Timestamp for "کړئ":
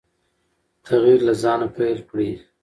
2.09-2.31